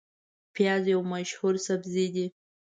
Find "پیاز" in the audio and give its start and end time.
0.53-0.83